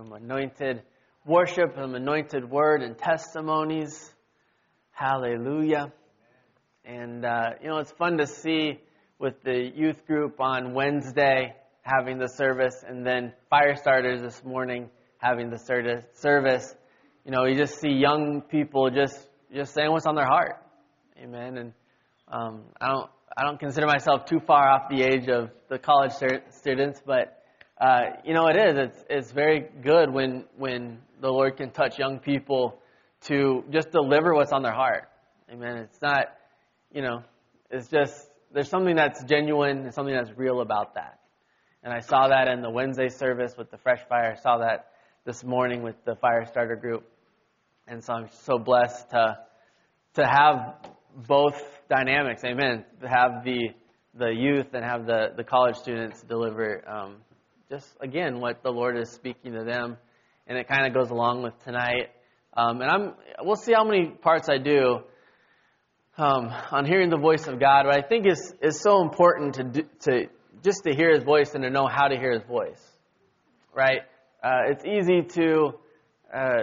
[0.00, 0.80] Some anointed
[1.26, 4.10] worship, some anointed word and testimonies.
[4.92, 5.92] Hallelujah.
[6.86, 8.80] And, uh, you know, it's fun to see
[9.18, 14.88] with the youth group on Wednesday having the service and then fire starters this morning
[15.18, 16.74] having the service.
[17.26, 20.64] You know, you just see young people just, just saying what's on their heart.
[21.22, 21.58] Amen.
[21.58, 21.72] And,
[22.26, 26.12] um, I don't, I don't consider myself too far off the age of the college
[26.12, 27.39] stu- students, but
[27.80, 28.76] uh, you know, it is.
[28.76, 32.78] It's it's very good when when the Lord can touch young people
[33.22, 35.08] to just deliver what's on their heart.
[35.50, 35.78] Amen.
[35.78, 36.26] It's not,
[36.92, 37.22] you know,
[37.70, 38.14] it's just
[38.52, 41.20] there's something that's genuine and something that's real about that.
[41.82, 44.36] And I saw that in the Wednesday service with the Fresh Fire.
[44.36, 44.90] I saw that
[45.24, 47.04] this morning with the Fire Starter group.
[47.88, 49.38] And so I'm so blessed to
[50.14, 50.74] to have
[51.26, 52.44] both dynamics.
[52.44, 52.84] Amen.
[53.00, 53.70] To have the
[54.14, 57.16] the youth and have the the college students deliver um,
[57.70, 59.96] just again what the Lord is speaking to them,
[60.48, 62.08] and it kind of goes along with tonight.
[62.56, 65.04] Um, and I'm we'll see how many parts I do
[66.18, 67.84] um, on hearing the voice of God.
[67.84, 70.26] But I think is is so important to do, to
[70.64, 72.82] just to hear His voice and to know how to hear His voice.
[73.72, 74.00] Right?
[74.42, 75.74] Uh, it's easy to
[76.34, 76.62] uh,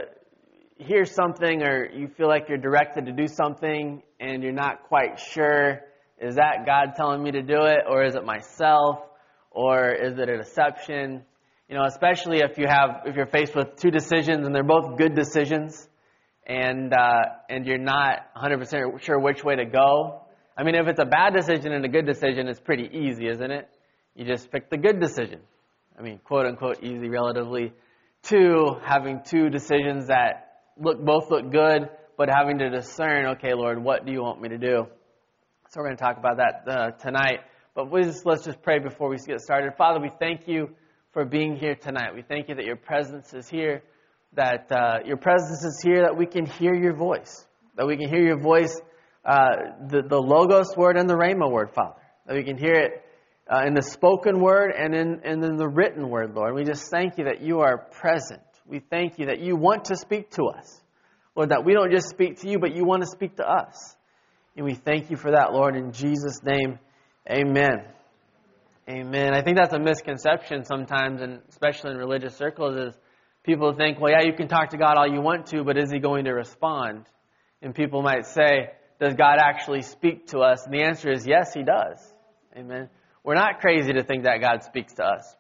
[0.76, 5.20] hear something or you feel like you're directed to do something and you're not quite
[5.20, 5.84] sure.
[6.20, 9.00] Is that God telling me to do it, or is it myself?
[9.58, 11.24] Or is it a deception?
[11.68, 14.98] You know, especially if you have if you're faced with two decisions and they're both
[14.98, 15.90] good decisions,
[16.46, 20.22] and uh, and you're not 100% sure which way to go.
[20.56, 23.52] I mean, if it's a bad decision and a good decision, it's pretty easy, isn't
[23.52, 23.68] it?
[24.16, 25.40] You just pick the good decision.
[25.98, 27.74] I mean, quote unquote easy relatively.
[28.30, 33.84] To having two decisions that look both look good, but having to discern, okay, Lord,
[33.84, 34.86] what do you want me to do?
[35.70, 37.40] So we're going to talk about that uh, tonight.
[37.78, 39.76] But just, let's just pray before we get started.
[39.78, 40.72] Father, we thank you
[41.14, 42.16] for being here tonight.
[42.16, 43.84] We thank you that your presence is here,
[44.34, 47.46] that uh, your presence is here, that we can hear your voice,
[47.76, 48.82] that we can hear your voice,
[49.24, 49.50] uh,
[49.90, 53.06] the, the Logos word and the Rhema word, Father, that we can hear it
[53.48, 56.56] uh, in the spoken word and in, and in the written word, Lord.
[56.56, 58.42] We just thank you that you are present.
[58.66, 60.82] We thank you that you want to speak to us.
[61.36, 63.96] Lord, that we don't just speak to you, but you want to speak to us.
[64.56, 66.80] And we thank you for that, Lord, in Jesus' name.
[67.30, 67.84] Amen.
[68.90, 69.34] Amen.
[69.34, 72.98] I think that's a misconception sometimes, and especially in religious circles, is
[73.44, 75.92] people think, well, yeah, you can talk to God all you want to, but is
[75.92, 77.06] He going to respond?
[77.62, 80.64] And people might say, does God actually speak to us?
[80.66, 82.00] And the answer is yes, He does.
[82.56, 82.90] Amen.
[83.26, 85.36] We're not crazy to think that God speaks to us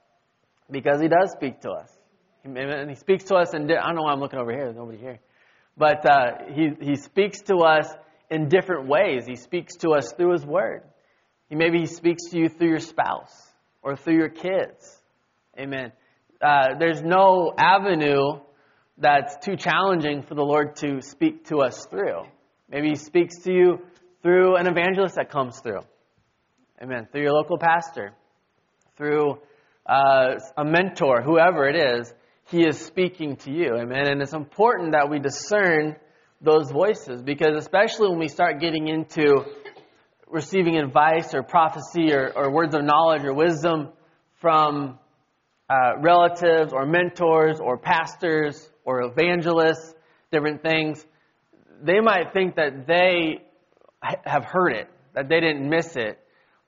[0.70, 1.90] because He does speak to us.
[2.44, 4.66] And He speaks to us, and I don't know why I'm looking over here.
[4.66, 5.20] There's nobody here.
[5.78, 7.88] But uh, he, he speaks to us
[8.30, 9.26] in different ways.
[9.26, 10.84] He speaks to us through His Word.
[11.50, 13.34] Maybe he speaks to you through your spouse
[13.82, 15.02] or through your kids.
[15.58, 15.92] Amen.
[16.42, 18.40] Uh, there's no avenue
[18.98, 22.24] that's too challenging for the Lord to speak to us through.
[22.70, 23.80] Maybe he speaks to you
[24.22, 25.82] through an evangelist that comes through.
[26.82, 27.08] Amen.
[27.12, 28.14] Through your local pastor,
[28.98, 29.40] through
[29.86, 32.14] uh, a mentor, whoever it is,
[32.50, 33.76] he is speaking to you.
[33.76, 34.08] Amen.
[34.08, 35.96] And it's important that we discern
[36.42, 39.46] those voices because, especially when we start getting into
[40.30, 43.90] receiving advice or prophecy or, or words of knowledge or wisdom
[44.42, 45.00] from
[45.70, 49.94] uh, relatives or mentors or pastors or evangelists,
[50.32, 51.06] different things,
[51.82, 53.42] they might think that they
[54.02, 56.20] have heard it, that they didn't miss it.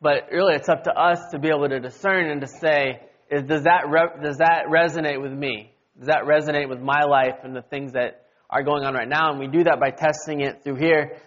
[0.01, 3.43] But really, it's up to us to be able to discern and to say, is,
[3.43, 5.73] does, that re- does that resonate with me?
[5.97, 9.31] Does that resonate with my life and the things that are going on right now?
[9.31, 11.17] And we do that by testing it through here.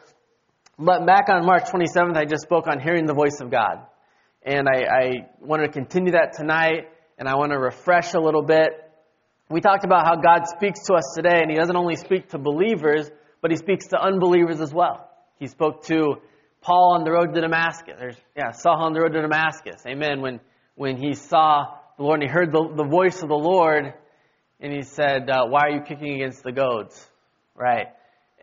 [0.78, 3.86] But back on March 27th, I just spoke on hearing the voice of God.
[4.42, 6.88] And I, I want to continue that tonight,
[7.19, 8.70] and I want to refresh a little bit.
[9.50, 12.38] We talked about how God speaks to us today, and He doesn't only speak to
[12.38, 13.10] believers,
[13.42, 15.10] but He speaks to unbelievers as well.
[15.38, 16.16] He spoke to
[16.62, 17.94] Paul on the road to Damascus.
[17.98, 19.82] There's, yeah, Saul on the road to Damascus.
[19.86, 20.22] Amen.
[20.22, 20.40] When,
[20.75, 21.66] when he saw
[21.98, 23.92] the Lord and he heard the, the voice of the Lord,
[24.60, 27.06] and he said, uh, Why are you kicking against the goads?
[27.54, 27.88] Right.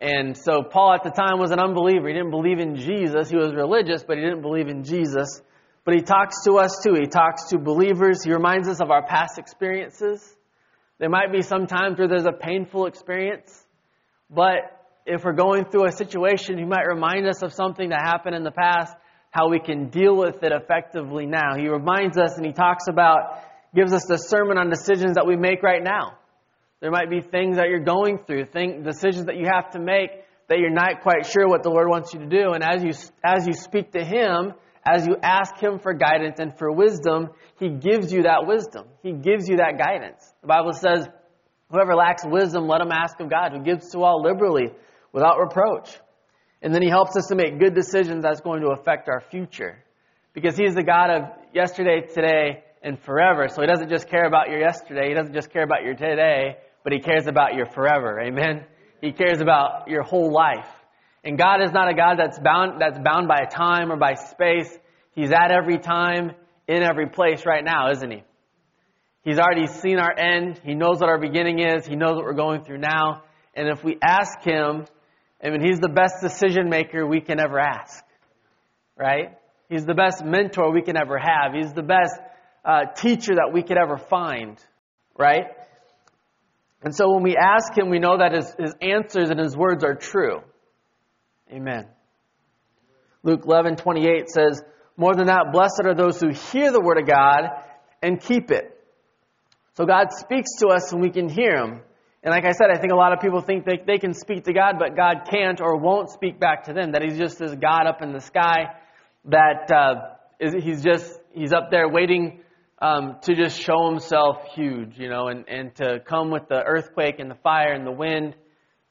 [0.00, 2.08] And so Paul at the time was an unbeliever.
[2.08, 3.28] He didn't believe in Jesus.
[3.28, 5.42] He was religious, but he didn't believe in Jesus.
[5.84, 6.94] But he talks to us too.
[6.94, 8.24] He talks to believers.
[8.24, 10.36] He reminds us of our past experiences.
[10.98, 13.66] There might be some times where there's a painful experience,
[14.28, 18.36] but if we're going through a situation, he might remind us of something that happened
[18.36, 18.94] in the past,
[19.30, 21.56] how we can deal with it effectively now.
[21.56, 23.42] He reminds us and he talks about,
[23.74, 26.18] gives us the sermon on decisions that we make right now.
[26.80, 30.10] There might be things that you're going through, decisions that you have to make
[30.50, 32.52] that you're not quite sure what the Lord wants you to do.
[32.52, 32.90] And as you,
[33.24, 34.52] as you speak to Him,
[34.84, 37.28] as you ask Him for guidance and for wisdom,
[37.60, 38.86] He gives you that wisdom.
[39.00, 40.20] He gives you that guidance.
[40.40, 41.06] The Bible says,
[41.70, 44.72] whoever lacks wisdom, let him ask of God, who gives to all liberally
[45.12, 45.96] without reproach.
[46.62, 49.78] And then He helps us to make good decisions that's going to affect our future.
[50.32, 51.22] Because He's the God of
[51.54, 53.48] yesterday, today, and forever.
[53.48, 55.08] So He doesn't just care about your yesterday.
[55.08, 58.20] He doesn't just care about your today, but He cares about your forever.
[58.20, 58.64] Amen?
[59.00, 60.66] He cares about your whole life.
[61.24, 64.78] And God is not a God that's bound, that's bound by time or by space.
[65.14, 66.32] He's at every time,
[66.66, 68.22] in every place right now, isn't He?
[69.22, 70.60] He's already seen our end.
[70.64, 71.86] He knows what our beginning is.
[71.86, 73.24] He knows what we're going through now.
[73.54, 74.86] And if we ask Him,
[75.44, 78.02] I mean, He's the best decision maker we can ever ask.
[78.96, 79.36] Right?
[79.68, 81.52] He's the best mentor we can ever have.
[81.54, 82.14] He's the best
[82.64, 84.58] uh, teacher that we could ever find.
[85.18, 85.46] Right?
[86.82, 89.84] And so when we ask Him, we know that His, his answers and His words
[89.84, 90.40] are true.
[91.52, 91.86] Amen.
[93.22, 94.62] Luke 11, 28 says,
[94.96, 97.50] More than that, blessed are those who hear the word of God
[98.02, 98.76] and keep it.
[99.74, 101.80] So God speaks to us and we can hear Him.
[102.22, 104.44] And like I said, I think a lot of people think they, they can speak
[104.44, 106.92] to God, but God can't or won't speak back to them.
[106.92, 108.74] That He's just this God up in the sky
[109.26, 112.40] that uh, is, He's just, He's up there waiting
[112.80, 117.18] um, to just show Himself huge, you know, and, and to come with the earthquake
[117.18, 118.34] and the fire and the wind.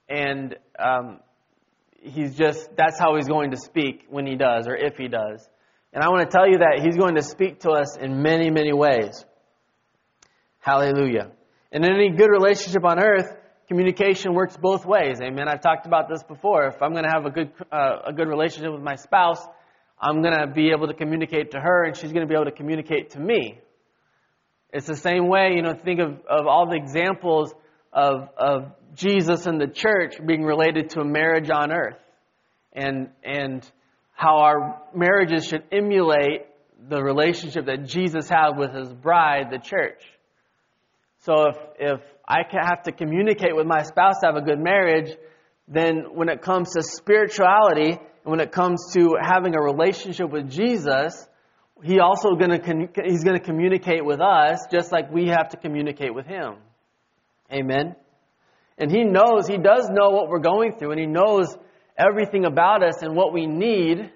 [0.08, 1.20] And um,
[2.02, 5.48] He's just, that's how He's going to speak when He does or if He does.
[5.92, 8.52] And I want to tell you that He's going to speak to us in many,
[8.52, 9.26] many ways.
[10.60, 11.32] Hallelujah.
[11.72, 13.36] And in any good relationship on earth,
[13.68, 15.20] communication works both ways.
[15.22, 15.48] Amen.
[15.48, 16.68] I've talked about this before.
[16.68, 19.42] If I'm going to have a good, uh, a good relationship with my spouse,
[20.00, 22.46] I'm going to be able to communicate to her and she's going to be able
[22.46, 23.60] to communicate to me.
[24.72, 27.54] It's the same way, you know, think of, of all the examples
[27.92, 31.98] of, of Jesus and the church being related to a marriage on earth
[32.74, 33.70] and, and
[34.14, 36.46] how our marriages should emulate
[36.88, 40.02] the relationship that Jesus had with his bride, the church.
[41.22, 45.10] So if, if I have to communicate with my spouse to have a good marriage,
[45.68, 50.50] then when it comes to spirituality and when it comes to having a relationship with
[50.50, 51.28] Jesus,
[51.84, 55.58] he also going to he's going to communicate with us just like we have to
[55.58, 56.56] communicate with him.
[57.52, 57.96] Amen.
[58.78, 61.48] And he knows, he does know what we're going through and he knows
[61.98, 64.12] everything about us and what we need.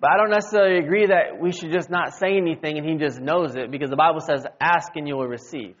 [0.00, 3.20] But I don't necessarily agree that we should just not say anything and he just
[3.20, 5.76] knows it because the Bible says ask and you will receive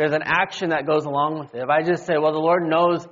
[0.00, 1.62] there's an action that goes along with it.
[1.62, 3.06] If I just say, well, the Lord knows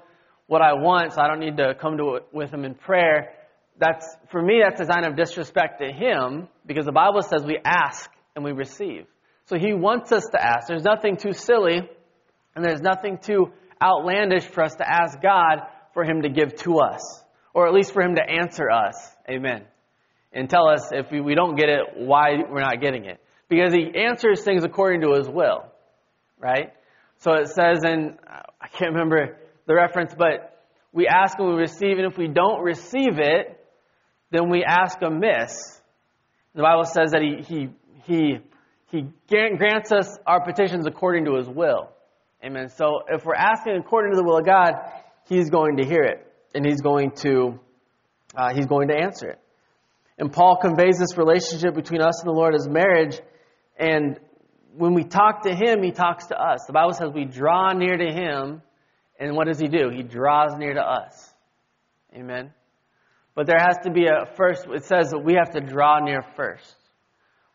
[0.46, 3.34] what I want, so I don't need to come to it with Him in prayer,
[3.78, 7.58] that's, for me, that's a sign of disrespect to Him because the Bible says we
[7.64, 9.06] ask and we receive.
[9.46, 10.68] So He wants us to ask.
[10.68, 11.88] There's nothing too silly
[12.54, 15.60] and there's nothing too outlandish for us to ask God
[15.94, 18.94] for Him to give to us, or at least for Him to answer us.
[19.30, 19.64] Amen.
[20.32, 23.20] And tell us if we don't get it, why we're not getting it.
[23.48, 25.64] Because He answers things according to His will,
[26.38, 26.72] right?
[27.18, 28.16] So it says in,
[28.60, 32.62] I can't remember the reference, but we ask and we receive, and if we don't
[32.62, 33.57] receive it,
[34.30, 35.80] then we ask amiss.
[36.54, 37.68] The Bible says that he, he,
[38.04, 38.38] he,
[38.90, 41.90] he grants us our petitions according to his will.
[42.44, 42.68] Amen.
[42.68, 44.72] So if we're asking according to the will of God,
[45.28, 47.58] he's going to hear it, and he's going to,
[48.36, 49.40] uh, he's going to answer it.
[50.18, 53.20] And Paul conveys this relationship between us and the Lord as marriage,
[53.78, 54.18] and
[54.76, 56.64] when we talk to him, he talks to us.
[56.66, 58.62] The Bible says we draw near to him,
[59.18, 59.90] and what does he do?
[59.90, 61.34] He draws near to us.
[62.14, 62.52] Amen.
[63.38, 66.22] But there has to be a first, it says that we have to draw near
[66.34, 66.74] first.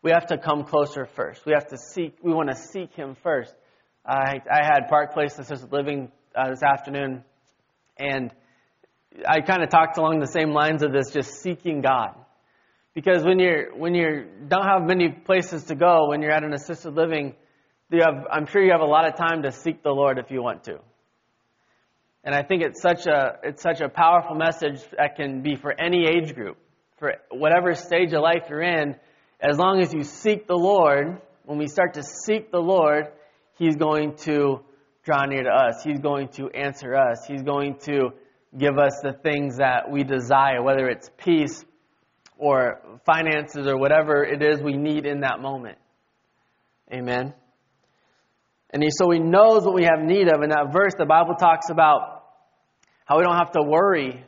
[0.00, 1.44] We have to come closer first.
[1.44, 3.54] We have to seek, we want to seek him first.
[4.02, 7.22] I, I had Park Place Assisted Living uh, this afternoon,
[7.98, 8.32] and
[9.28, 12.14] I kind of talked along the same lines of this, just seeking God.
[12.94, 16.54] Because when you're when you don't have many places to go, when you're at an
[16.54, 17.34] assisted living,
[17.90, 20.30] you have, I'm sure you have a lot of time to seek the Lord if
[20.30, 20.78] you want to.
[22.24, 25.78] And I think it's such a it's such a powerful message that can be for
[25.78, 26.56] any age group,
[26.98, 28.96] for whatever stage of life you're in.
[29.40, 33.08] As long as you seek the Lord, when we start to seek the Lord,
[33.58, 34.60] He's going to
[35.04, 35.82] draw near to us.
[35.84, 37.26] He's going to answer us.
[37.28, 38.14] He's going to
[38.56, 41.62] give us the things that we desire, whether it's peace
[42.38, 45.76] or finances or whatever it is we need in that moment.
[46.92, 47.34] Amen.
[48.70, 50.42] And so he knows what we have need of.
[50.42, 52.13] In that verse, the Bible talks about
[53.04, 54.24] how we don't have to worry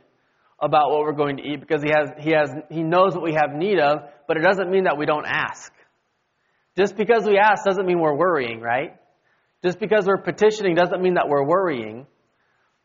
[0.59, 3.33] about what we're going to eat because he has, he has, he knows what we
[3.33, 5.71] have need of, but it doesn't mean that we don't ask.
[6.77, 8.95] Just because we ask doesn't mean we're worrying, right?
[9.63, 12.05] Just because we're petitioning doesn't mean that we're worrying.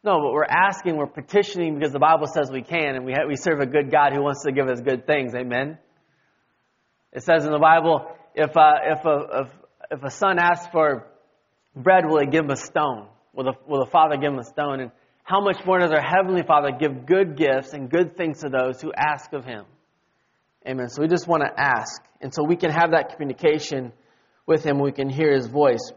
[0.04, 3.36] No, but we're asking, we're petitioning because the Bible says we can, and we, we
[3.36, 5.34] serve a good God who wants to give us good things.
[5.34, 5.78] Amen?
[7.12, 9.48] It says in the Bible, if, uh, if, a, if,
[9.98, 11.06] if a son asks for
[11.76, 13.08] bread, will he give him a stone?
[13.34, 14.80] Will the, will the father give him a stone?
[14.80, 14.90] And
[15.32, 18.82] how much more does our Heavenly Father give good gifts and good things to those
[18.82, 19.64] who ask of him?
[20.68, 20.90] Amen.
[20.90, 22.02] So we just want to ask.
[22.20, 23.94] And so we can have that communication
[24.44, 24.78] with him.
[24.78, 25.90] We can hear his voice.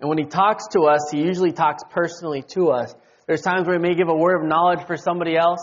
[0.00, 2.92] And when he talks to us, he usually talks personally to us.
[3.28, 5.60] There's times where he may give a word of knowledge for somebody else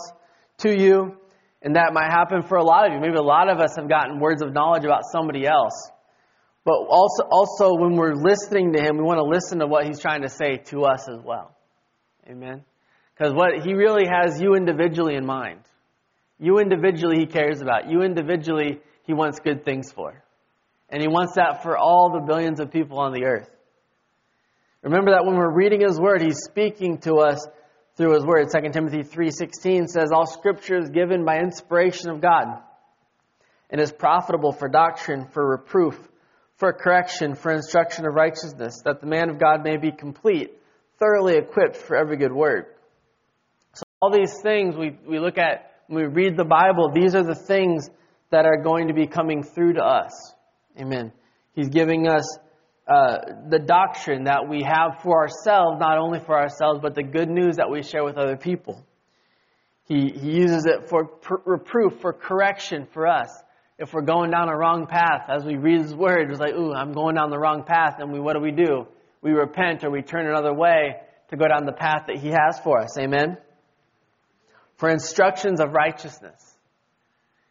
[0.60, 1.14] to you,
[1.60, 3.00] and that might happen for a lot of you.
[3.00, 5.90] Maybe a lot of us have gotten words of knowledge about somebody else.
[6.68, 10.00] But also, also when we're listening to him, we want to listen to what he's
[10.00, 11.56] trying to say to us as well.
[12.28, 12.62] Amen.
[13.16, 15.60] Because what he really has you individually in mind.
[16.38, 17.90] You individually he cares about.
[17.90, 20.22] You individually he wants good things for.
[20.90, 23.48] And he wants that for all the billions of people on the earth.
[24.82, 27.46] Remember that when we're reading his word, he's speaking to us
[27.96, 28.48] through his word.
[28.52, 32.58] 2 Timothy 3:16 says all scripture is given by inspiration of God
[33.70, 35.98] and is profitable for doctrine, for reproof,
[36.58, 40.52] for correction, for instruction of righteousness, that the man of God may be complete,
[40.98, 42.76] thoroughly equipped for every good work.
[43.74, 47.22] So all these things we, we look at when we read the Bible, these are
[47.22, 47.88] the things
[48.30, 50.34] that are going to be coming through to us.
[50.78, 51.12] Amen.
[51.54, 52.38] He's giving us
[52.86, 57.28] uh, the doctrine that we have for ourselves, not only for ourselves, but the good
[57.28, 58.84] news that we share with other people.
[59.84, 63.28] He, he uses it for pr- reproof, for correction for us.
[63.78, 66.72] If we're going down a wrong path, as we read His Word, it's like, ooh,
[66.72, 68.86] I'm going down the wrong path, and we, what do we do?
[69.22, 70.96] We repent or we turn another way
[71.30, 72.98] to go down the path that He has for us.
[72.98, 73.38] Amen?
[74.76, 76.56] For instructions of righteousness.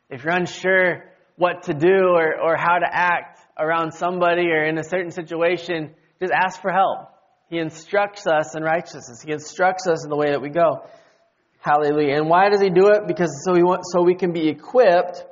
[0.10, 1.06] If you're unsure
[1.36, 5.94] what to do or, or how to act, around somebody or in a certain situation,
[6.20, 7.10] just ask for help.
[7.50, 9.22] He instructs us in righteousness.
[9.26, 10.86] He instructs us in the way that we go.
[11.60, 12.16] Hallelujah.
[12.18, 13.08] And why does he do it?
[13.08, 15.24] Because so we want, so we can be equipped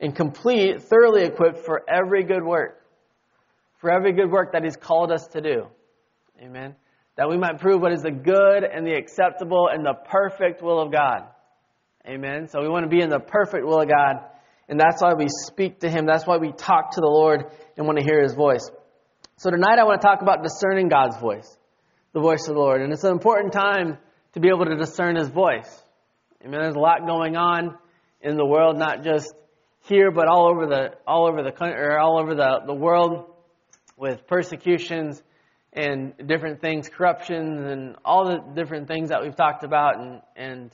[0.00, 2.82] and complete, thoroughly equipped for every good work.
[3.78, 5.66] For every good work that he's called us to do.
[6.40, 6.74] Amen.
[7.16, 10.80] That we might prove what is the good and the acceptable and the perfect will
[10.80, 11.24] of God.
[12.06, 12.48] Amen.
[12.48, 14.24] So we want to be in the perfect will of God
[14.68, 16.06] and that's why we speak to Him.
[16.06, 17.44] That's why we talk to the Lord
[17.76, 18.68] and want to hear His voice.
[19.36, 21.56] So tonight I want to talk about discerning God's voice,
[22.12, 22.80] the voice of the Lord.
[22.82, 23.98] And it's an important time
[24.32, 25.70] to be able to discern His voice.
[26.42, 27.76] I mean, there's a lot going on
[28.20, 29.32] in the world, not just
[29.86, 33.26] here, but all over the all over the country or all over the, the world
[33.96, 35.22] with persecutions
[35.72, 40.70] and different things, corruptions and all the different things that we've talked about and, and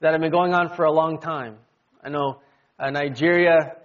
[0.00, 1.56] that have been going on for a long time.
[2.02, 2.40] I know
[2.78, 3.76] uh, Nigeria,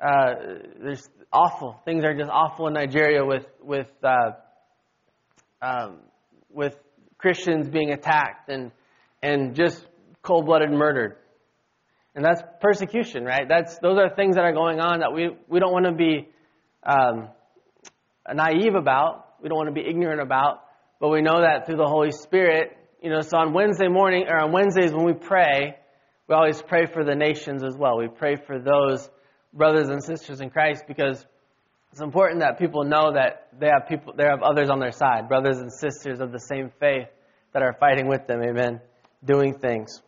[0.00, 0.34] uh,
[0.80, 4.32] there's awful things are just awful in Nigeria with with uh,
[5.62, 5.98] um,
[6.50, 6.76] with
[7.18, 8.72] Christians being attacked and
[9.22, 9.84] and just
[10.22, 11.16] cold-blooded murdered.
[12.18, 13.48] And that's persecution, right?
[13.48, 16.28] That's those are things that are going on that we we don't want to be
[16.82, 17.28] um,
[18.34, 19.36] naive about.
[19.40, 20.64] We don't want to be ignorant about.
[20.98, 23.20] But we know that through the Holy Spirit, you know.
[23.20, 25.76] So on Wednesday morning or on Wednesdays when we pray,
[26.26, 27.96] we always pray for the nations as well.
[27.96, 29.08] We pray for those
[29.52, 31.24] brothers and sisters in Christ because
[31.92, 35.28] it's important that people know that they have people, they have others on their side,
[35.28, 37.06] brothers and sisters of the same faith
[37.52, 38.42] that are fighting with them.
[38.42, 38.80] Amen.
[39.24, 40.02] Doing things.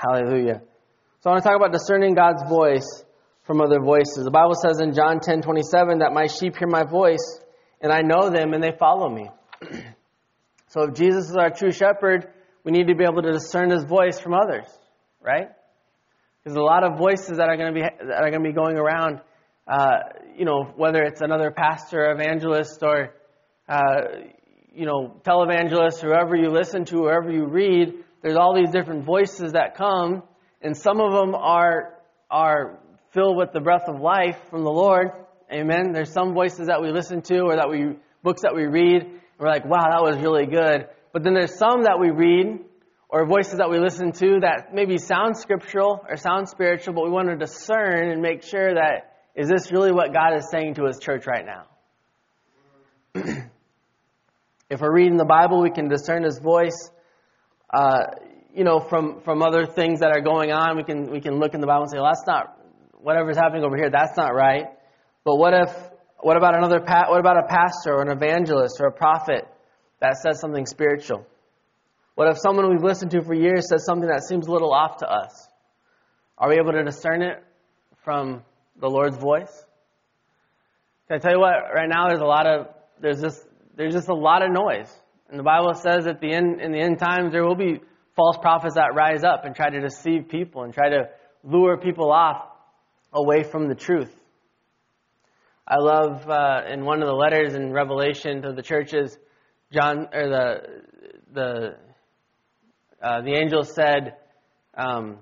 [0.00, 0.62] Hallelujah.
[1.20, 3.04] So I want to talk about discerning God's voice
[3.42, 4.24] from other voices.
[4.24, 7.38] The Bible says in John 10 27 that my sheep hear my voice
[7.82, 9.28] and I know them and they follow me.
[10.68, 12.28] so if Jesus is our true shepherd,
[12.64, 14.64] we need to be able to discern his voice from others,
[15.20, 15.48] right?
[16.44, 18.54] There's a lot of voices that are going to be that are going to be
[18.54, 19.20] going around.
[19.68, 19.98] Uh,
[20.34, 23.14] you know, whether it's another pastor, evangelist, or
[23.68, 24.00] uh,
[24.74, 28.04] you know, televangelist, whoever you listen to, whoever you read.
[28.22, 30.22] There's all these different voices that come,
[30.62, 31.94] and some of them are
[32.30, 32.78] are
[33.12, 35.10] filled with the breath of life from the Lord.
[35.52, 35.92] Amen.
[35.92, 39.20] There's some voices that we listen to, or that we books that we read, and
[39.38, 40.86] we're like, wow, that was really good.
[41.12, 42.60] But then there's some that we read
[43.08, 47.10] or voices that we listen to that maybe sound scriptural or sound spiritual, but we
[47.10, 50.84] want to discern and make sure that is this really what God is saying to
[50.84, 51.66] his church right now?
[54.70, 56.92] If we're reading the Bible, we can discern His voice.
[57.72, 58.00] Uh,
[58.54, 61.54] you know, from from other things that are going on, we can we can look
[61.54, 62.58] in the Bible and say, well, that's not
[63.00, 63.90] whatever's happening over here.
[63.90, 64.66] That's not right.
[65.24, 65.70] But what if
[66.18, 69.46] what about another pa- what about a pastor or an evangelist or a prophet
[70.00, 71.26] that says something spiritual?
[72.14, 74.98] What if someone we've listened to for years says something that seems a little off
[74.98, 75.48] to us?
[76.36, 77.42] Are we able to discern it
[78.04, 78.42] from
[78.80, 79.64] the Lord's voice?
[81.06, 81.54] Can I tell you what?
[81.74, 82.68] Right now, there's a lot of
[83.00, 83.46] there's just
[83.76, 84.90] there's just a lot of noise,
[85.30, 87.80] and the Bible says at the end in the end times there will be
[88.16, 91.08] false prophets that rise up and try to deceive people and try to
[91.44, 92.42] lure people off
[93.12, 94.14] away from the truth.
[95.66, 99.16] I love uh, in one of the letters in Revelation to the churches,
[99.72, 100.82] John or the
[101.32, 101.76] the
[103.00, 104.16] uh, the angel said,
[104.76, 105.18] um,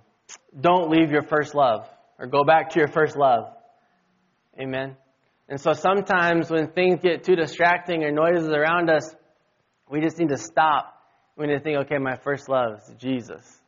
[0.58, 1.86] "Don't leave your first love,
[2.18, 3.52] or go back to your first love."
[4.58, 4.96] Amen.
[5.50, 9.14] And so sometimes when things get too distracting or noises around us,
[9.90, 10.94] we just need to stop.
[11.36, 13.60] We need to think, okay, my first love is Jesus.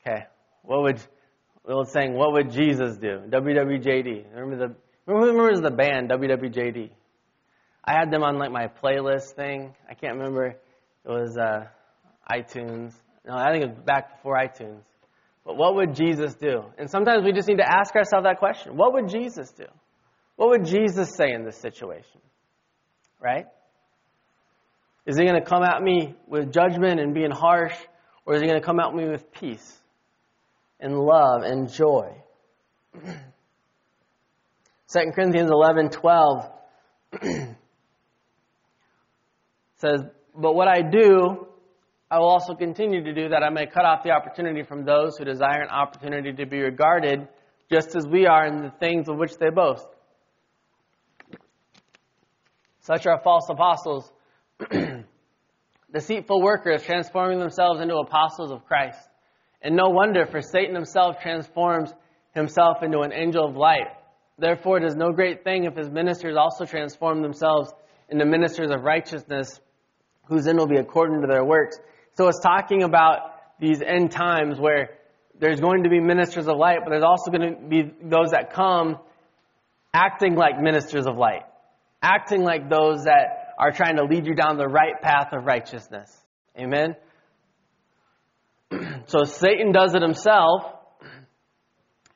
[0.00, 0.24] Okay,
[0.62, 1.00] what would
[1.66, 3.20] the old saying, what would Jesus do?
[3.28, 4.34] WWJD.
[4.34, 4.74] Remember the
[5.06, 6.90] remember the band WWJD?
[7.84, 9.74] I had them on like my playlist thing.
[9.88, 10.46] I can't remember.
[10.46, 10.58] It
[11.04, 11.66] was uh,
[12.30, 12.92] iTunes.
[13.26, 14.82] No, I think it was back before iTunes.
[15.44, 16.64] But what would Jesus do?
[16.76, 18.76] And sometimes we just need to ask ourselves that question.
[18.76, 19.64] What would Jesus do?
[20.36, 22.20] What would Jesus say in this situation?
[23.20, 23.46] Right?
[25.08, 27.72] Is he going to come at me with judgment and being harsh,
[28.26, 29.78] or is he going to come at me with peace
[30.80, 32.14] and love and joy?
[33.02, 33.08] 2
[35.14, 36.50] Corinthians 11 12
[39.76, 40.02] says,
[40.36, 41.46] But what I do,
[42.10, 45.16] I will also continue to do that I may cut off the opportunity from those
[45.16, 47.26] who desire an opportunity to be regarded
[47.72, 49.86] just as we are in the things of which they boast.
[52.80, 54.12] Such are false apostles,
[55.92, 58.98] deceitful workers transforming themselves into apostles of Christ.
[59.62, 61.92] And no wonder, for Satan himself transforms
[62.34, 63.88] himself into an angel of light.
[64.38, 67.72] Therefore, it is no great thing if his ministers also transform themselves
[68.08, 69.60] into ministers of righteousness,
[70.26, 71.76] whose end will be according to their works.
[72.14, 73.18] So it's talking about
[73.58, 74.90] these end times where
[75.40, 78.52] there's going to be ministers of light, but there's also going to be those that
[78.52, 78.98] come
[79.92, 81.42] acting like ministers of light
[82.02, 86.16] acting like those that are trying to lead you down the right path of righteousness.
[86.56, 86.94] Amen?
[89.06, 90.62] so Satan does it himself,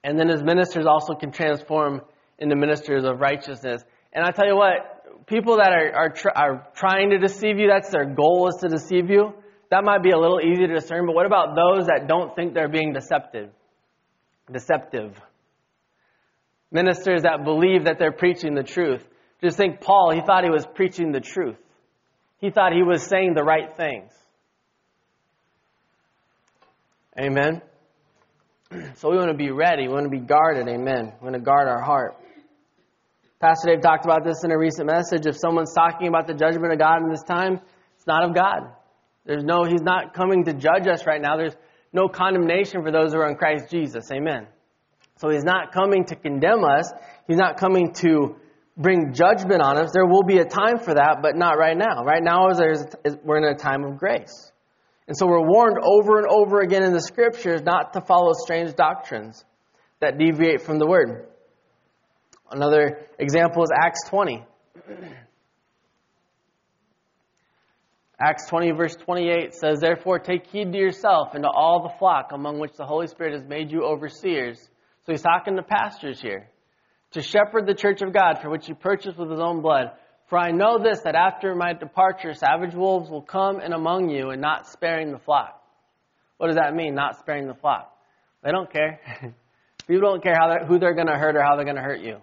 [0.05, 2.01] and then his ministers also can transform
[2.39, 3.83] into ministers of righteousness.
[4.13, 7.69] And I tell you what, people that are, are, tr- are trying to deceive you,
[7.69, 9.35] that's their goal is to deceive you,
[9.71, 12.55] that might be a little easy to discern, but what about those that don't think
[12.55, 13.51] they're being deceptive?
[14.51, 15.19] Deceptive.
[16.71, 19.05] Ministers that believe that they're preaching the truth.
[19.43, 21.57] Just think Paul, he thought he was preaching the truth.
[22.39, 24.11] He thought he was saying the right things.
[27.19, 27.63] Amen.
[28.97, 29.87] So we want to be ready.
[29.87, 30.67] We want to be guarded.
[30.67, 31.13] Amen.
[31.21, 32.17] We want to guard our heart.
[33.39, 35.27] Pastor Dave talked about this in a recent message.
[35.27, 37.61] If someone's talking about the judgment of God in this time,
[37.97, 38.73] it's not of God.
[39.27, 41.37] There's no, He's not coming to judge us right now.
[41.37, 41.55] There's
[41.93, 44.11] no condemnation for those who are in Christ Jesus.
[44.11, 44.47] Amen.
[45.19, 46.91] So He's not coming to condemn us.
[47.27, 48.37] He's not coming to
[48.77, 49.91] bring judgment on us.
[49.93, 52.05] There will be a time for that, but not right now.
[52.05, 52.87] Right now, is
[53.23, 54.51] we're in a time of grace.
[55.09, 58.75] And so we're warned over and over again in the scriptures not to follow strange
[58.75, 59.45] doctrines
[60.01, 61.27] that deviate from the word.
[62.51, 64.45] Another example is Acts 20.
[68.21, 72.31] Acts 20, verse 28 says, Therefore take heed to yourself and to all the flock
[72.33, 74.61] among which the Holy Spirit has made you overseers.
[75.05, 76.52] So he's talking to pastors here
[77.13, 79.93] to shepherd the church of God for which he purchased with his own blood.
[80.29, 84.31] For I know this, that after my departure, savage wolves will come in among you
[84.31, 85.63] and not sparing the flock.
[86.39, 87.95] What does that mean, not sparing the flock?
[88.43, 89.01] They don't care.
[89.87, 91.83] People don't care how they're, who they're going to hurt or how they're going to
[91.83, 92.17] hurt you.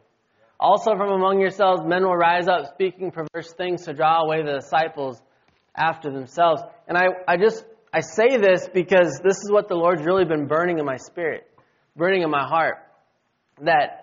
[0.59, 4.59] Also from among yourselves, men will rise up speaking perverse things to draw away the
[4.59, 5.21] disciples
[5.75, 6.61] after themselves.
[6.87, 10.47] And I, I just, I say this because this is what the Lord's really been
[10.47, 11.47] burning in my spirit,
[11.95, 12.77] burning in my heart.
[13.61, 13.98] That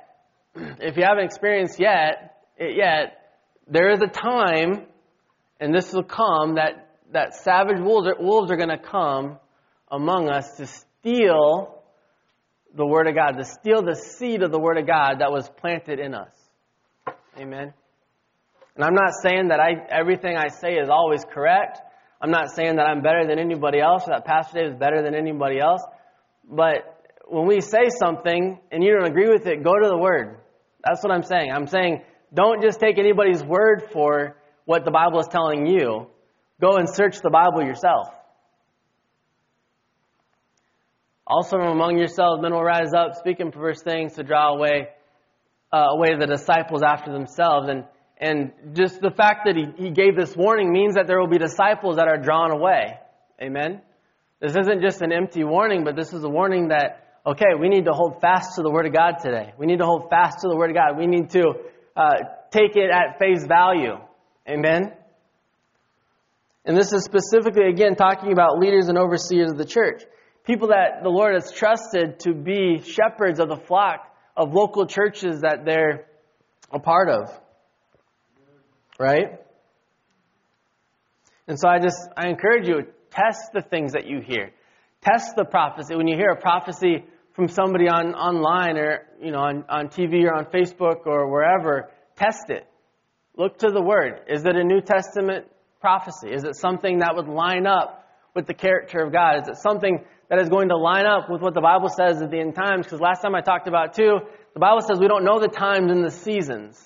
[0.81, 3.35] if you haven't experienced yet, it yet,
[3.69, 4.87] there is a time,
[5.61, 9.39] and this will come, that, that savage wolves are, wolves are going to come
[9.91, 11.83] among us to steal
[12.75, 15.49] the Word of God, to steal the seed of the Word of God that was
[15.61, 16.33] planted in us.
[17.39, 17.73] Amen.
[18.75, 21.79] And I'm not saying that I, everything I say is always correct.
[22.21, 25.03] I'm not saying that I'm better than anybody else or that Pastor Dave is better
[25.03, 25.83] than anybody else.
[26.49, 30.39] But when we say something and you don't agree with it, go to the Word.
[30.87, 31.51] That's what I'm saying.
[31.53, 36.07] I'm saying don't just take anybody's word for what the Bible is telling you,
[36.61, 38.09] go and search the Bible yourself.
[41.27, 44.89] Also from among yourselves men will rise up, speaking perverse things to draw away
[45.73, 47.69] uh, away the disciples after themselves.
[47.69, 47.85] And
[48.19, 51.39] and just the fact that he, he gave this warning means that there will be
[51.39, 52.99] disciples that are drawn away.
[53.43, 53.83] Amen.
[54.41, 57.85] This isn't just an empty warning, but this is a warning that okay, we need
[57.87, 59.53] to hold fast to the Word of God today.
[59.59, 60.99] We need to hold fast to the Word of God.
[60.99, 61.45] We need to
[61.97, 62.15] uh,
[62.51, 63.97] take it at face value.
[64.49, 64.93] Amen.
[66.65, 70.03] And this is specifically, again, talking about leaders and overseers of the church
[70.47, 75.41] people that the Lord has trusted to be shepherds of the flock of local churches
[75.41, 76.07] that they're
[76.71, 77.37] a part of.
[78.99, 79.41] Right?
[81.49, 84.53] And so I just, I encourage you, test the things that you hear.
[85.03, 85.95] Test the prophecy.
[85.95, 87.05] When you hear a prophecy
[87.37, 91.91] from somebody on online or, you know, on, on TV or on Facebook or wherever,
[92.17, 92.67] test it.
[93.37, 94.23] Look to the Word.
[94.29, 95.47] Is it a New Testament
[95.81, 96.33] prophecy?
[96.33, 99.43] Is it something that would line up with the character of God?
[99.43, 102.31] Is it something that is going to line up with what the Bible says at
[102.31, 102.87] the end times.
[102.87, 104.19] Because last time I talked about too,
[104.55, 106.83] the Bible says we don't know the times and the seasons.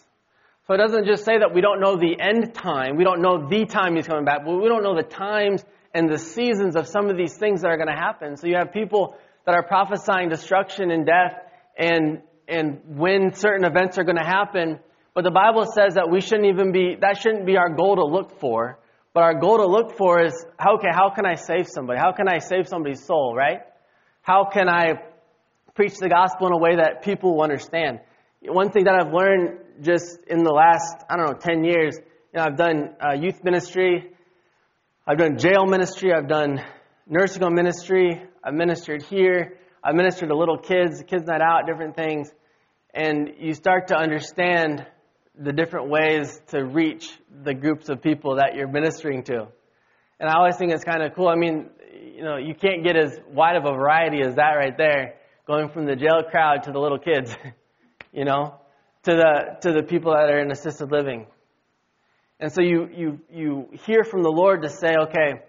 [0.67, 3.49] So it doesn't just say that we don't know the end time, we don't know
[3.49, 6.87] the time he's coming back, but we don't know the times and the seasons of
[6.87, 8.37] some of these things that are going to happen.
[8.37, 11.35] So you have people that are prophesying destruction and death
[11.79, 14.81] and and when certain events are going to happen,
[15.14, 18.05] but the Bible says that we shouldn't even be that shouldn't be our goal to
[18.05, 18.79] look for.
[19.12, 21.98] But our goal to look for is, okay, how can I save somebody?
[21.98, 23.62] How can I save somebody's soul, right?
[24.22, 25.03] How can I
[25.74, 28.00] preach the gospel in a way that people will understand?
[28.42, 32.38] One thing that I've learned just in the last, I don't know, 10 years, you
[32.38, 34.12] know, I've done uh, youth ministry,
[35.07, 36.62] I've done jail ministry, I've done
[37.09, 41.94] nursing home ministry, I've ministered here, I've ministered to little kids, kids night out, different
[41.94, 42.31] things.
[42.94, 44.87] And you start to understand
[45.38, 47.11] the different ways to reach
[47.44, 49.48] the groups of people that you're ministering to.
[50.18, 51.29] And I always think it's kind of cool.
[51.29, 51.70] I mean,
[52.20, 55.14] you know, you can't get as wide of a variety as that right there,
[55.46, 57.35] going from the jail crowd to the little kids,
[58.12, 58.61] you know,
[59.05, 61.26] to the to the people that are in assisted living.
[62.38, 65.42] And so you you you hear from the Lord to say, okay,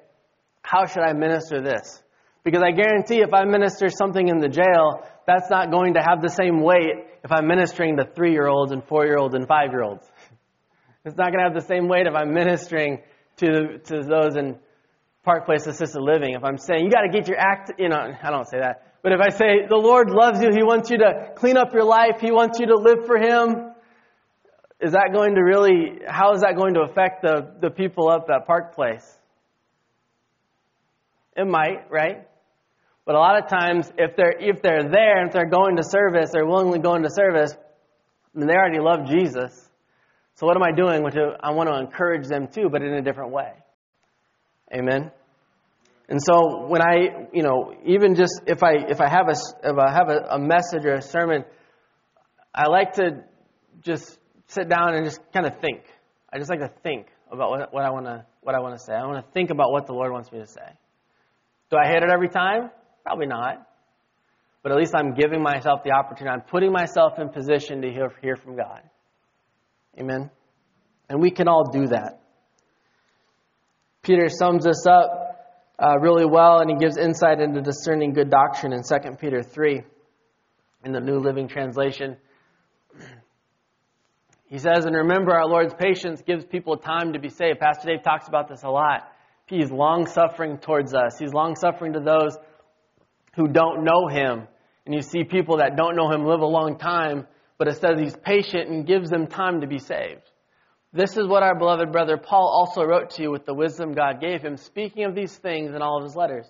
[0.61, 2.00] how should I minister this?
[2.43, 6.21] Because I guarantee if I minister something in the jail, that's not going to have
[6.21, 9.47] the same weight if I'm ministering to three year olds and four year olds and
[9.47, 10.09] five year olds.
[11.05, 13.01] It's not going to have the same weight if I'm ministering
[13.37, 14.57] to, to those in
[15.23, 16.33] Park Place Assisted Living.
[16.33, 18.87] If I'm saying, you got to get your act, you know, I don't say that.
[19.03, 21.85] But if I say, the Lord loves you, He wants you to clean up your
[21.85, 23.71] life, He wants you to live for Him,
[24.79, 28.27] is that going to really, how is that going to affect the, the people up
[28.33, 29.05] at Park Place?
[31.37, 32.27] It might, right?
[33.11, 36.29] But a lot of times, if they're, if they're there if they're going to service,
[36.31, 37.53] they're willingly going to service,
[38.33, 39.69] then they already love Jesus.
[40.35, 41.05] So what am I doing?
[41.43, 43.51] I want to encourage them too, but in a different way.
[44.73, 45.11] Amen.
[46.07, 49.77] And so when I, you know, even just if I if I have a if
[49.77, 51.43] I have a, a message or a sermon,
[52.55, 53.25] I like to
[53.81, 55.83] just sit down and just kind of think.
[56.31, 58.81] I just like to think about what, what I want to what I want to
[58.81, 58.93] say.
[58.93, 60.77] I want to think about what the Lord wants me to say.
[61.71, 62.69] Do I hit it every time?
[63.03, 63.67] Probably not.
[64.63, 66.33] But at least I'm giving myself the opportunity.
[66.33, 68.81] I'm putting myself in position to hear, hear from God.
[69.99, 70.29] Amen.
[71.09, 72.21] And we can all do that.
[74.03, 75.31] Peter sums this up
[75.77, 79.81] uh, really well, and he gives insight into discerning good doctrine in 2 Peter 3
[80.85, 82.17] in the New Living Translation.
[84.47, 87.61] He says, and remember, our Lord's patience gives people time to be saved.
[87.61, 89.09] Pastor Dave talks about this a lot.
[89.45, 91.17] He's long suffering towards us.
[91.17, 92.35] He's long suffering to those
[93.35, 94.47] who don't know him.
[94.85, 97.99] And you see people that don't know him live a long time, but it says
[97.99, 100.23] he's patient and gives them time to be saved.
[100.93, 104.19] This is what our beloved brother Paul also wrote to you with the wisdom God
[104.19, 106.45] gave him, speaking of these things in all of his letters.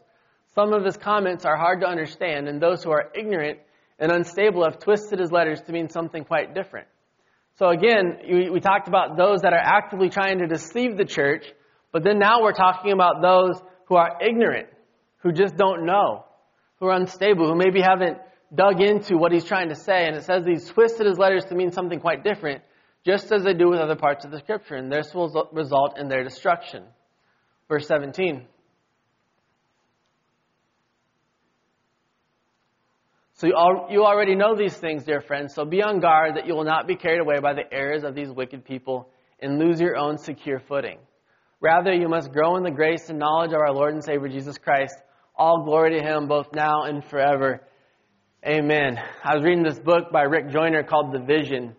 [0.56, 3.60] Some of his comments are hard to understand, and those who are ignorant
[4.00, 6.88] and unstable have twisted his letters to mean something quite different.
[7.60, 11.46] So again, we, talked about those that are actively trying to deceive the church,
[11.92, 14.70] but then now we're talking about those who are ignorant,
[15.18, 16.26] who just don't know
[16.82, 18.18] who are unstable, who maybe haven't
[18.54, 20.08] dug into what he's trying to say.
[20.08, 22.64] And it says he's twisted his letters to mean something quite different,
[23.06, 24.76] just as they do with other parts of the scripture.
[24.76, 26.84] And this will result in their destruction.
[27.70, 28.48] Verse 17.
[33.36, 36.64] So you, already know these things, dear friends, so be on guard that you will
[36.64, 40.18] not be carried away by the errors of these wicked people and lose your own
[40.18, 41.00] secure footing.
[41.60, 44.58] Rather, you must grow in the grace and knowledge of our Lord and Savior Jesus
[44.60, 44.96] Christ.
[45.36, 47.62] All glory to him both now and forever.
[48.46, 49.00] Amen.
[49.24, 51.76] I was reading this book by Rick Joyner called The Vision.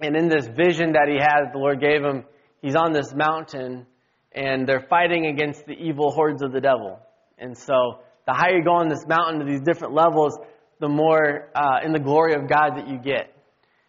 [0.00, 2.24] And in this vision that he had, the Lord gave him,
[2.62, 3.86] he's on this mountain
[4.32, 7.00] and they're fighting against the evil hordes of the devil.
[7.38, 10.38] And so, the higher you go on this mountain to these different levels,
[10.78, 13.34] the more uh, in the glory of God that you get.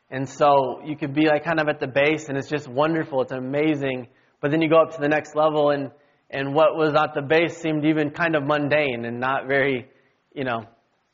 [0.09, 3.21] And so, you could be like kind of at the base, and it's just wonderful.
[3.21, 4.07] It's amazing.
[4.41, 5.91] But then you go up to the next level, and
[6.31, 9.89] and what was at the base seemed even kind of mundane and not very,
[10.33, 10.63] you know,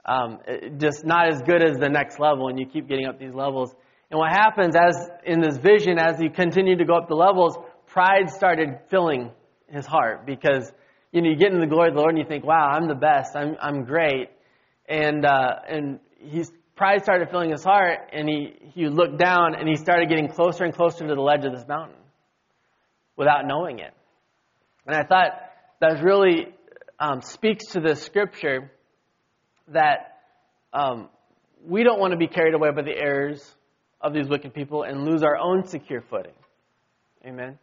[0.05, 0.39] um,
[0.77, 2.47] just not as good as the next level.
[2.47, 3.73] And you keep getting up these levels.
[4.11, 7.57] And what happens as in this vision, as he continued to go up the levels,
[7.87, 9.31] pride started filling
[9.67, 10.71] his heart because
[11.11, 12.87] you know you get into the glory of the Lord and you think, "Wow, I'm
[12.87, 13.35] the best.
[13.35, 14.29] I'm I'm great,"
[14.87, 19.67] and uh, and he's pride started filling his heart, and he he looked down and
[19.67, 21.97] he started getting closer and closer to the ledge of this mountain
[23.17, 23.93] without knowing it.
[24.87, 25.31] And I thought
[25.81, 26.47] that really
[26.99, 28.71] um, speaks to the scripture
[29.67, 30.19] that
[30.73, 31.09] um,
[31.65, 33.43] we don't want to be carried away by the errors
[34.01, 36.33] of these wicked people and lose our own secure footing.
[37.25, 37.59] Amen.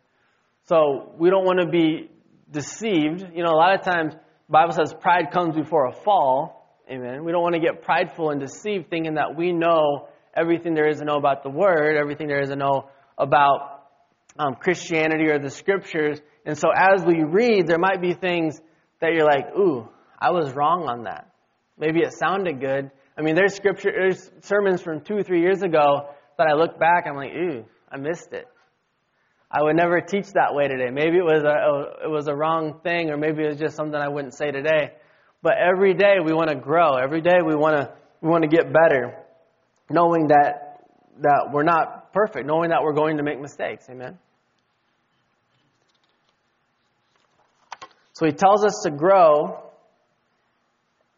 [0.69, 2.11] So we don't want to be
[2.51, 3.25] deceived.
[3.35, 6.79] You know, a lot of times the Bible says pride comes before a fall.
[6.91, 7.25] Amen.
[7.25, 10.99] We don't want to get prideful and deceived thinking that we know everything there is
[10.99, 13.85] to know about the Word, everything there is to know about
[14.39, 16.21] um, Christianity or the Scriptures.
[16.45, 18.61] And so as we read, there might be things
[19.01, 21.31] that you're like, ooh, I was wrong on that.
[21.79, 22.91] Maybe it sounded good.
[23.17, 27.07] I mean, there's scripture, there's sermons from two three years ago that I look back,
[27.07, 28.47] and I'm like, ooh, I missed it.
[29.51, 30.91] I would never teach that way today.
[30.91, 33.95] Maybe it was a, it was a wrong thing, or maybe it was just something
[33.95, 34.91] I wouldn't say today.
[35.43, 36.97] But every day we want to grow.
[36.97, 39.15] Every day we want to we want to get better,
[39.91, 40.81] knowing that
[41.21, 43.87] that we're not perfect, knowing that we're going to make mistakes.
[43.89, 44.19] Amen.
[48.15, 49.71] So he tells us to grow.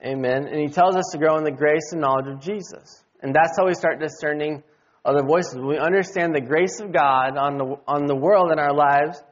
[0.05, 0.47] Amen.
[0.47, 3.03] And he tells us to grow in the grace and knowledge of Jesus.
[3.23, 4.63] And that's how we start discerning
[5.05, 5.57] other voices.
[5.57, 9.23] We understand the grace of God on the, on the world in our lives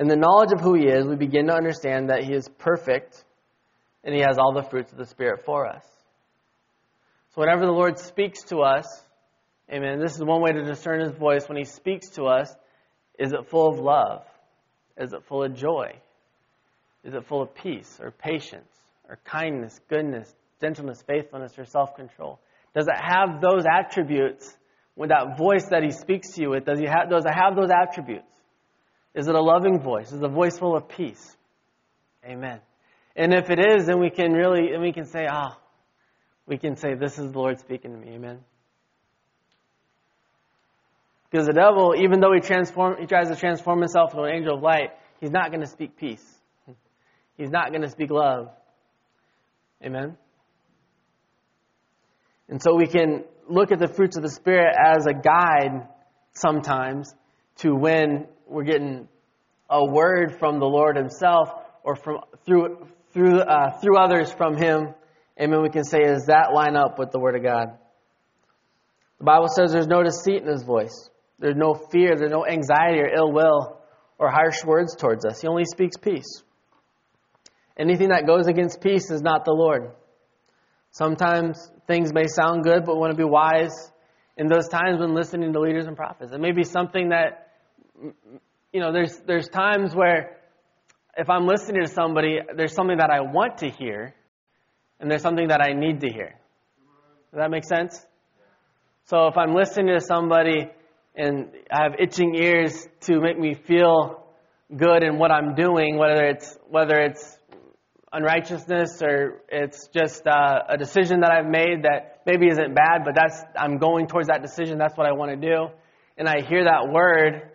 [0.00, 3.22] and the knowledge of who He is, we begin to understand that He is perfect
[4.02, 5.84] and He has all the fruits of the Spirit for us.
[7.34, 8.86] So whenever the Lord speaks to us,
[9.70, 11.46] amen, this is one way to discern His voice.
[11.48, 12.50] When He speaks to us,
[13.18, 14.24] is it full of love?
[14.96, 15.92] Is it full of joy?
[17.04, 18.70] Is it full of peace or patience
[19.08, 22.38] or kindness, goodness, gentleness, faithfulness, or self control?
[22.74, 24.56] Does it have those attributes
[24.96, 27.56] with that voice that he speaks to you with, does, he have, does it have
[27.56, 28.26] those attributes?
[29.14, 30.12] Is it a loving voice?
[30.12, 31.36] Is a voice full of peace?
[32.24, 32.60] Amen.
[33.16, 35.62] And if it is, then we can really, then we can say, ah, oh,
[36.46, 38.14] we can say, this is the Lord speaking to me.
[38.14, 38.40] Amen.
[41.30, 44.56] Because the devil, even though he transform, he tries to transform himself into an angel
[44.56, 46.24] of light, he's not going to speak peace.
[47.40, 48.50] He's not going to speak love.
[49.82, 50.18] Amen.
[52.50, 55.88] And so we can look at the fruits of the Spirit as a guide
[56.34, 57.14] sometimes
[57.60, 59.08] to when we're getting
[59.70, 61.48] a word from the Lord Himself
[61.82, 64.88] or from through through uh, through others from Him.
[65.40, 65.62] Amen.
[65.62, 67.68] We can say, does that line up with the Word of God?
[69.16, 71.08] The Bible says there's no deceit in His voice.
[71.38, 72.16] There's no fear.
[72.18, 73.78] There's no anxiety or ill will
[74.18, 75.40] or harsh words towards us.
[75.40, 76.42] He only speaks peace.
[77.78, 79.92] Anything that goes against peace is not the Lord.
[80.90, 83.92] Sometimes things may sound good, but we want to be wise
[84.36, 86.32] in those times when listening to leaders and prophets.
[86.32, 87.52] It may be something that,
[88.72, 90.38] you know, there's, there's times where
[91.16, 94.14] if I'm listening to somebody, there's something that I want to hear,
[94.98, 96.34] and there's something that I need to hear.
[97.32, 98.04] Does that make sense?
[99.04, 100.68] So if I'm listening to somebody
[101.16, 104.24] and I have itching ears to make me feel
[104.74, 107.36] good in what I'm doing, whether it's whether it's
[108.12, 113.14] unrighteousness or it's just uh, a decision that I've made that maybe isn't bad, but
[113.14, 114.78] that's I'm going towards that decision.
[114.78, 115.68] That's what I want to do,
[116.16, 117.50] and I hear that word.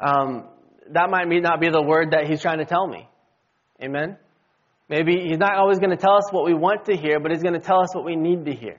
[0.00, 0.48] Um,
[0.90, 3.08] that might not be the word that he's trying to tell me.
[3.82, 4.16] Amen.
[4.88, 7.42] Maybe he's not always going to tell us what we want to hear, but he's
[7.42, 8.78] going to tell us what we need to hear.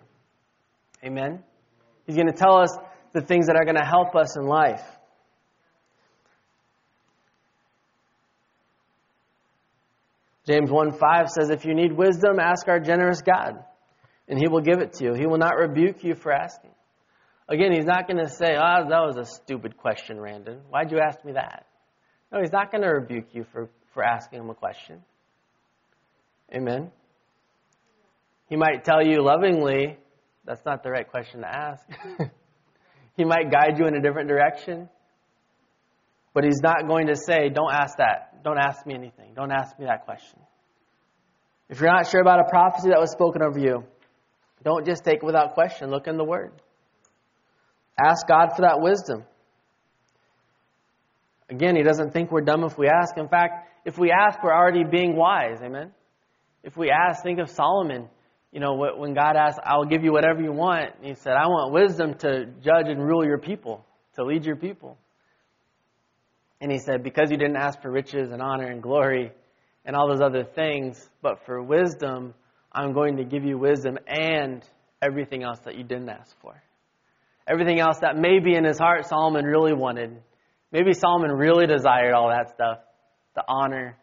[1.03, 1.43] Amen.
[2.05, 2.77] He's going to tell us
[3.13, 4.83] the things that are going to help us in life.
[10.45, 13.63] James 1 5 says, If you need wisdom, ask our generous God,
[14.27, 15.13] and he will give it to you.
[15.13, 16.71] He will not rebuke you for asking.
[17.47, 20.59] Again, he's not going to say, Oh, that was a stupid question, Randon.
[20.69, 21.65] Why'd you ask me that?
[22.31, 25.01] No, he's not going to rebuke you for, for asking him a question.
[26.53, 26.91] Amen.
[28.49, 29.97] He might tell you lovingly,
[30.45, 31.83] that's not the right question to ask.
[33.17, 34.89] he might guide you in a different direction.
[36.33, 38.32] But he's not going to say, don't ask that.
[38.43, 39.33] Don't ask me anything.
[39.35, 40.39] Don't ask me that question.
[41.69, 43.83] If you're not sure about a prophecy that was spoken over you,
[44.63, 45.89] don't just take it without question.
[45.89, 46.51] Look in the Word.
[47.99, 49.23] Ask God for that wisdom.
[51.49, 53.17] Again, he doesn't think we're dumb if we ask.
[53.17, 55.59] In fact, if we ask, we're already being wise.
[55.61, 55.91] Amen?
[56.63, 58.09] If we ask, think of Solomon.
[58.51, 61.73] You know, when God asked, I'll give you whatever you want, he said, I want
[61.73, 64.97] wisdom to judge and rule your people, to lead your people.
[66.63, 69.33] And he said, Because you didn't ask for riches and honor and glory
[69.83, 72.33] and all those other things, but for wisdom,
[72.71, 74.63] I'm going to give you wisdom and
[75.01, 76.63] everything else that you didn't ask for.
[77.49, 80.15] Everything else that maybe in his heart Solomon really wanted.
[80.71, 82.77] Maybe Solomon really desired all that stuff
[83.35, 83.97] the honor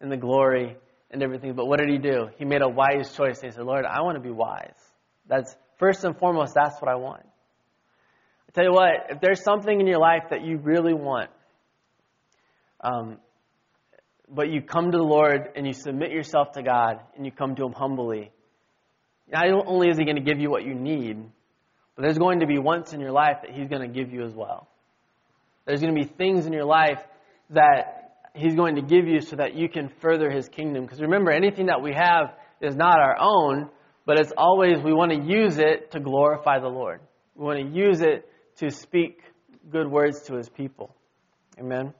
[0.00, 0.74] and the glory
[1.10, 1.52] and everything.
[1.52, 2.28] But what did he do?
[2.38, 3.42] He made a wise choice.
[3.42, 4.78] He said, Lord, I want to be wise.
[5.28, 7.26] That's first and foremost, that's what I want.
[8.48, 11.28] I tell you what, if there's something in your life that you really want,
[12.80, 13.18] um,
[14.28, 17.54] but you come to the Lord and you submit yourself to God and you come
[17.56, 18.30] to Him humbly,
[19.30, 21.18] not only is He going to give you what you need,
[21.94, 24.24] but there's going to be once in your life that He's going to give you
[24.24, 24.68] as well.
[25.66, 27.00] There's going to be things in your life
[27.50, 30.84] that He's going to give you so that you can further His kingdom.
[30.84, 33.68] Because remember, anything that we have is not our own,
[34.04, 37.00] but it's always we want to use it to glorify the Lord.
[37.34, 39.20] We want to use it to speak
[39.70, 40.94] good words to His people.
[41.58, 41.94] Amen.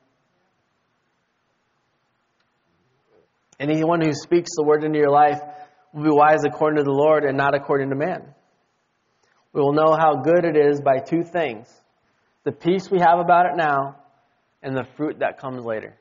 [3.59, 5.40] Anyone who speaks the word into your life
[5.92, 8.35] will be wise according to the Lord and not according to man.
[9.53, 11.69] We will know how good it is by two things
[12.45, 13.97] the peace we have about it now
[14.62, 15.97] and the fruit that comes later.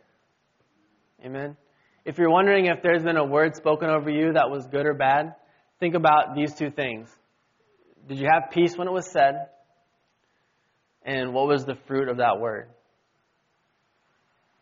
[1.25, 1.57] Amen.
[2.05, 4.93] If you're wondering if there's been a word spoken over you that was good or
[4.93, 5.33] bad,
[5.79, 7.09] think about these two things.
[8.07, 9.47] Did you have peace when it was said?
[11.03, 12.67] And what was the fruit of that word?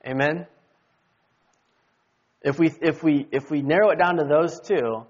[0.07, 0.47] Amen.
[2.43, 5.05] If we, if, we, if we narrow it down to those two,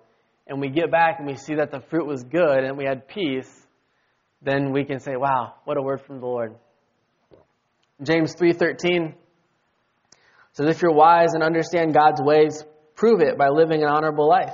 [0.47, 3.07] and we get back and we see that the fruit was good and we had
[3.07, 3.49] peace,
[4.41, 6.55] then we can say, wow, what a word from the Lord.
[8.01, 9.13] James 3.13
[10.51, 12.63] says, if you're wise and understand God's ways,
[12.95, 14.53] prove it by living an honorable life,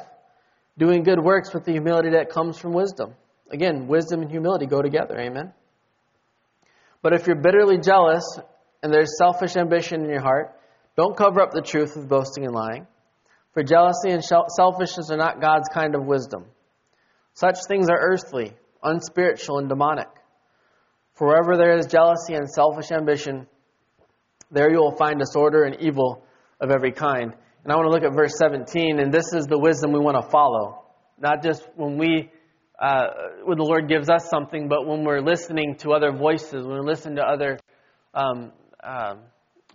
[0.78, 3.15] doing good works with the humility that comes from wisdom.
[3.52, 5.54] Again, wisdom and humility go together, amen?
[7.02, 8.24] But if you're bitterly jealous
[8.84, 10.56] and there's selfish ambition in your heart,
[11.00, 12.86] don't cover up the truth with boasting and lying.
[13.54, 16.44] For jealousy and selfishness are not God's kind of wisdom.
[17.36, 20.10] Such things are earthly, unspiritual, and demonic.
[21.14, 23.48] For wherever there is jealousy and selfish ambition,
[24.52, 26.26] there you will find disorder and evil
[26.60, 27.34] of every kind.
[27.64, 30.22] And I want to look at verse 17, and this is the wisdom we want
[30.22, 30.84] to follow.
[31.18, 32.30] Not just when we,
[32.78, 33.08] uh,
[33.46, 36.86] when the Lord gives us something, but when we're listening to other voices, when we
[36.86, 37.58] listen to other
[38.14, 38.52] um,
[38.84, 39.20] um,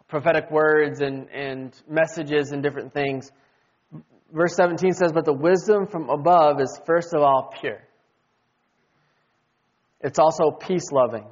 [0.09, 3.31] prophetic words and, and messages and different things.
[4.33, 7.83] Verse 17 says, But the wisdom from above is first of all pure.
[10.01, 11.27] It's also peace loving.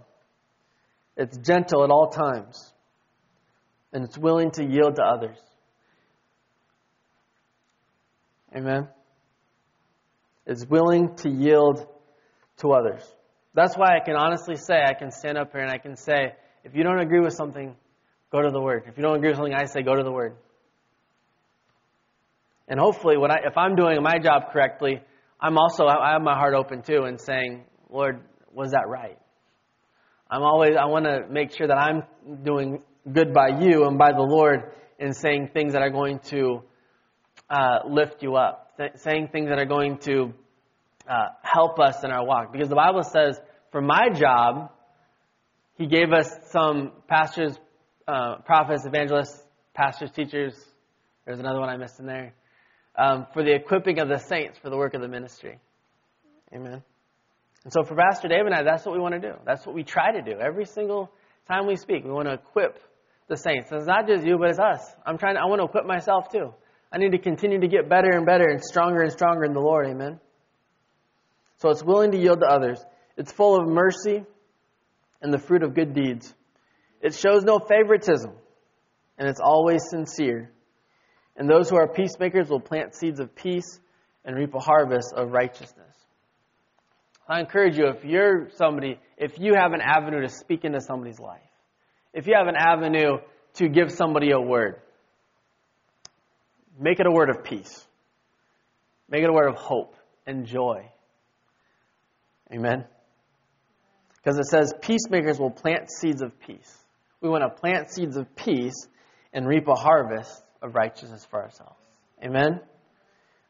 [1.16, 2.72] It's gentle at all times.
[3.92, 5.38] And it's willing to yield to others.
[8.56, 8.88] Amen.
[10.46, 11.86] It's willing to yield
[12.58, 13.02] to others.
[13.54, 16.32] That's why I can honestly say, I can stand up here and I can say,
[16.64, 17.76] if you don't agree with something,
[18.32, 18.84] Go to the Word.
[18.88, 20.34] If you don't agree with something I say, go to the Word.
[22.66, 25.02] And hopefully, I, if I'm doing my job correctly,
[25.38, 29.18] I'm also I have my heart open too and saying, Lord, was that right?
[30.30, 32.04] I'm always I want to make sure that I'm
[32.42, 32.80] doing
[33.12, 36.62] good by you and by the Lord in saying things that are going to
[37.50, 40.32] uh, lift you up, th- saying things that are going to
[41.06, 42.52] uh, help us in our walk.
[42.52, 43.38] Because the Bible says,
[43.72, 44.70] for my job,
[45.76, 47.58] He gave us some pastors,
[48.08, 49.42] uh, prophets, evangelists,
[49.74, 50.54] pastors, teachers.
[51.24, 52.34] There's another one I missed in there.
[52.96, 55.58] Um, for the equipping of the saints for the work of the ministry.
[56.54, 56.82] Amen.
[57.64, 59.34] And so for Pastor Dave and I, that's what we want to do.
[59.46, 61.10] That's what we try to do every single
[61.48, 62.04] time we speak.
[62.04, 62.78] We want to equip
[63.28, 63.68] the saints.
[63.70, 64.80] it's not just you, but it's us.
[65.06, 65.36] I'm trying.
[65.36, 66.52] To, I want to equip myself too.
[66.92, 69.60] I need to continue to get better and better and stronger and stronger in the
[69.60, 69.86] Lord.
[69.88, 70.20] Amen.
[71.58, 72.84] So it's willing to yield to others.
[73.16, 74.24] It's full of mercy
[75.22, 76.34] and the fruit of good deeds.
[77.02, 78.32] It shows no favoritism,
[79.18, 80.50] and it's always sincere.
[81.36, 83.80] And those who are peacemakers will plant seeds of peace
[84.24, 85.96] and reap a harvest of righteousness.
[87.28, 91.18] I encourage you, if you're somebody, if you have an avenue to speak into somebody's
[91.18, 91.40] life,
[92.12, 93.18] if you have an avenue
[93.54, 94.80] to give somebody a word,
[96.78, 97.84] make it a word of peace.
[99.08, 99.96] Make it a word of hope
[100.26, 100.88] and joy.
[102.52, 102.84] Amen?
[104.16, 106.81] Because it says, peacemakers will plant seeds of peace.
[107.22, 108.86] We want to plant seeds of peace
[109.32, 111.78] and reap a harvest of righteousness for ourselves.
[112.22, 112.60] Amen?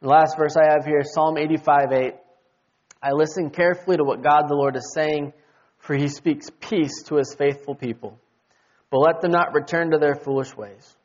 [0.00, 2.14] The last verse I have here, Psalm 85 8.
[3.02, 5.32] I listen carefully to what God the Lord is saying,
[5.78, 8.18] for he speaks peace to his faithful people,
[8.90, 10.96] but let them not return to their foolish ways.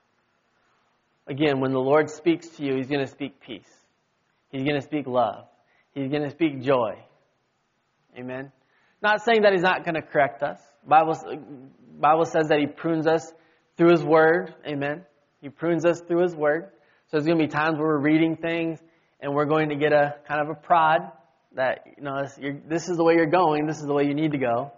[1.28, 3.70] Again, when the Lord speaks to you, He's going to speak peace.
[4.50, 5.46] He's going to speak love.
[5.94, 7.04] He's going to speak joy.
[8.18, 8.52] Amen.
[9.02, 10.60] Not saying that He's not going to correct us.
[10.88, 11.16] Bible
[12.00, 13.32] Bible says that He prunes us
[13.78, 14.54] through His Word.
[14.66, 15.04] Amen.
[15.42, 16.72] He prunes us through His Word.
[17.08, 18.80] So there's going to be times where we're reading things
[19.20, 21.12] and we're going to get a kind of a prod
[21.56, 23.66] that you know this, this is the way you're going.
[23.66, 24.72] This is the way you need to go.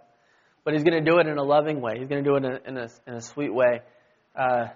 [0.64, 1.98] But He's going to do it in a loving way.
[1.98, 3.80] He's going to do it in a, in a, in a sweet way.
[4.36, 4.68] Uh,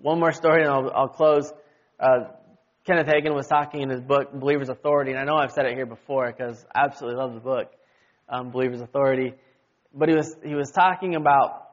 [0.00, 1.52] one more story, and I'll, I'll close.
[1.98, 2.30] Uh,
[2.86, 5.74] Kenneth Hagin was talking in his book, Believer's Authority, and I know I've said it
[5.74, 7.70] here before because I absolutely love the book,
[8.28, 9.34] um, Believer's Authority.
[9.94, 11.68] But he was he was talking about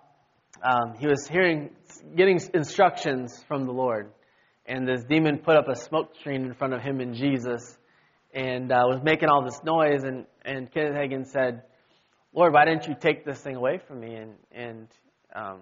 [0.63, 1.71] um, he was hearing
[2.15, 4.11] getting instructions from the Lord,
[4.65, 7.77] and this demon put up a smoke screen in front of him and Jesus,
[8.33, 10.03] and uh, was making all this noise.
[10.03, 11.63] And and Kenneth Hagin said,
[12.33, 14.87] "Lord, why didn't you take this thing away from me?" And and
[15.35, 15.61] um,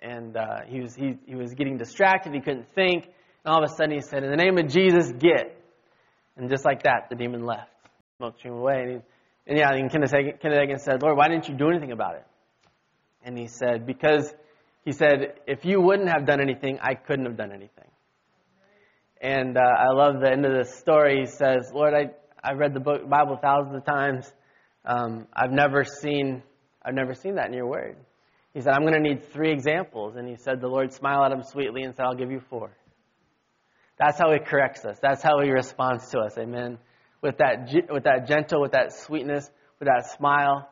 [0.00, 2.34] and uh, he was he, he was getting distracted.
[2.34, 3.04] He couldn't think.
[3.44, 5.60] And all of a sudden he said, In the name of Jesus, get.
[6.36, 7.70] And just like that, the demon left.
[8.16, 8.82] Smoke stream away.
[8.84, 9.02] And,
[9.46, 12.26] and yeah, and Kenneth Hagin, said, Lord, why didn't you do anything about it?
[13.24, 14.32] And he said, Because
[14.84, 17.88] he said, if you wouldn't have done anything, I couldn't have done anything.
[19.20, 21.20] And uh, I love the end of the story.
[21.20, 22.10] He says, Lord, I,
[22.42, 24.30] I've read the book, Bible thousands of times.
[24.84, 26.42] Um, I've never seen
[26.84, 27.96] I've never seen that in your word.
[28.52, 30.16] He said, I'm going to need three examples.
[30.16, 32.76] And he said, the Lord smiled at him sweetly and said, I'll give you four.
[33.98, 34.98] That's how he corrects us.
[35.00, 36.36] That's how he responds to us.
[36.36, 36.78] Amen.
[37.24, 39.48] With that, with that gentle, with that sweetness,
[39.80, 40.68] with that smile.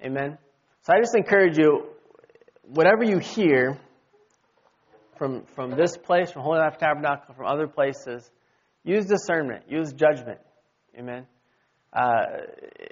[0.00, 0.38] Amen.
[0.82, 1.88] So I just encourage you,
[2.62, 3.76] whatever you hear
[5.18, 8.30] from, from this place, from Holy Life Tabernacle, from other places,
[8.84, 10.38] use discernment, use judgment.
[10.96, 11.26] Amen.
[11.92, 12.26] Uh,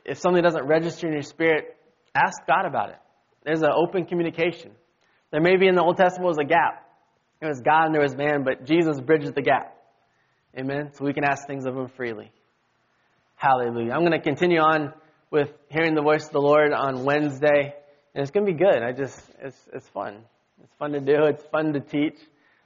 [0.04, 1.76] if something doesn't register in your spirit,
[2.12, 2.98] ask God about it.
[3.44, 4.72] There's an open communication.
[5.30, 6.88] There may be in the Old Testament was a gap.
[7.38, 9.76] There was God and there was man, but Jesus bridges the gap.
[10.58, 10.90] Amen.
[10.94, 12.32] So we can ask things of him freely.
[13.40, 13.92] Hallelujah.
[13.92, 14.92] I'm going to continue on
[15.30, 17.72] with hearing the voice of the Lord on Wednesday,
[18.12, 18.82] and it's going to be good.
[18.82, 20.24] I just, it's, it's fun.
[20.60, 21.26] It's fun to do.
[21.26, 22.18] It's fun to teach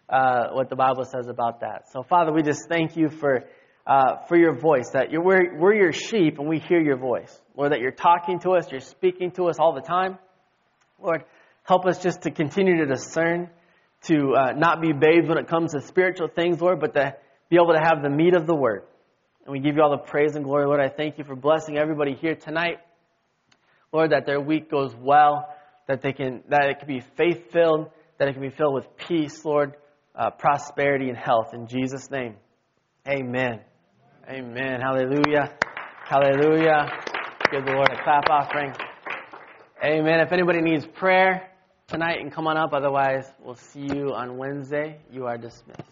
[0.09, 1.93] uh, what the Bible says about that.
[1.93, 3.45] So, Father, we just thank you for
[3.87, 4.89] uh, for your voice.
[4.95, 7.39] That you're, we're, we're your sheep, and we hear your voice.
[7.55, 10.17] Lord, that you're talking to us, you're speaking to us all the time.
[10.99, 11.25] Lord,
[11.65, 13.51] help us just to continue to discern
[14.05, 17.15] to uh, not be babes when it comes to spiritual things, Lord, but to
[17.51, 18.85] be able to have the meat of the word.
[19.45, 20.81] And we give you all the praise and glory, Lord.
[20.81, 22.79] I thank you for blessing everybody here tonight.
[23.93, 25.49] Lord, that their week goes well,
[25.89, 28.97] that they can, that it can be faith filled, that it can be filled with
[28.97, 29.75] peace, Lord,
[30.15, 31.55] uh, prosperity and health.
[31.55, 32.37] In Jesus' name,
[33.07, 33.61] Amen.
[34.29, 34.81] Amen.
[34.81, 35.53] Hallelujah.
[36.05, 36.87] Hallelujah.
[37.51, 38.73] Give the Lord a clap offering.
[39.85, 40.21] Amen.
[40.21, 41.53] If anybody needs prayer,
[41.93, 42.73] tonight and come on up.
[42.73, 44.99] Otherwise, we'll see you on Wednesday.
[45.11, 45.92] You are dismissed.